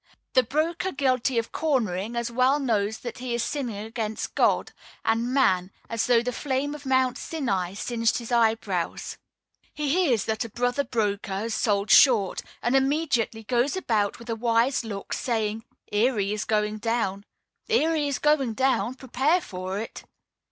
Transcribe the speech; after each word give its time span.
The 0.33 0.41
broker 0.41 0.91
guilty 0.91 1.37
of 1.37 1.51
"cornering" 1.51 2.15
as 2.15 2.31
well 2.31 2.57
knows 2.59 2.97
that 3.01 3.19
he 3.19 3.35
is 3.35 3.43
sinning 3.43 3.77
against 3.85 4.33
God 4.33 4.71
and 5.05 5.31
man, 5.31 5.69
as 5.91 6.07
though 6.07 6.23
the 6.23 6.31
flame 6.33 6.73
of 6.73 6.87
Mount 6.87 7.19
Sinai 7.19 7.75
singed 7.75 8.17
his 8.17 8.31
eyebrows. 8.31 9.19
He 9.75 9.89
hears 9.89 10.25
that 10.25 10.43
a 10.43 10.49
brother 10.49 10.83
broker 10.83 11.33
has 11.41 11.53
sold 11.53 11.91
"short," 11.91 12.41
and 12.63 12.75
immediately 12.75 13.43
goes 13.43 13.77
about 13.77 14.17
with 14.17 14.31
a 14.31 14.35
wise 14.35 14.83
look, 14.83 15.13
saying: 15.13 15.65
"Erie 15.91 16.33
is 16.33 16.45
going 16.45 16.79
down 16.79 17.23
Erie 17.69 18.07
is 18.07 18.17
going 18.17 18.55
down; 18.55 18.95
prepare 18.95 19.39
for 19.39 19.77
it." 19.77 20.03